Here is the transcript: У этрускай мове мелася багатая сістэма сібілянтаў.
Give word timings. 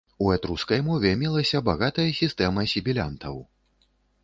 У 0.25 0.29
этрускай 0.35 0.79
мове 0.87 1.11
мелася 1.23 1.61
багатая 1.69 2.07
сістэма 2.21 2.65
сібілянтаў. 2.75 3.35